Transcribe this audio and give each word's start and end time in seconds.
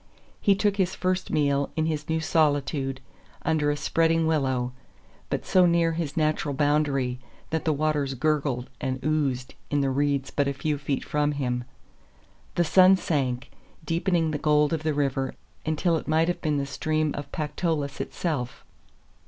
He 0.39 0.55
took 0.55 0.77
his 0.77 0.95
first 0.95 1.29
meal 1.29 1.69
in 1.75 1.85
his 1.85 2.09
new 2.09 2.21
solitude 2.21 3.01
under 3.43 3.69
a 3.69 3.77
spreading 3.77 4.25
willow, 4.25 4.73
but 5.29 5.45
so 5.45 5.67
near 5.67 5.91
his 5.91 6.17
natural 6.17 6.55
boundary 6.55 7.19
that 7.51 7.65
the 7.65 7.71
waters 7.73 8.15
gurgled 8.15 8.67
and 8.81 8.99
oozed 9.05 9.53
in 9.69 9.81
the 9.81 9.91
reeds 9.91 10.31
but 10.31 10.47
a 10.47 10.53
few 10.55 10.79
feet 10.79 11.05
from 11.05 11.33
him. 11.33 11.65
The 12.55 12.63
sun 12.63 12.95
sank, 12.97 13.51
deepening 13.85 14.31
the 14.31 14.39
gold 14.39 14.73
of 14.73 14.81
the 14.81 14.95
river 14.95 15.35
until 15.67 15.95
it 15.97 16.07
might 16.07 16.29
have 16.29 16.41
been 16.41 16.57
the 16.57 16.65
stream 16.65 17.13
of 17.13 17.31
Pactolus 17.31 18.01
itself. 18.01 18.65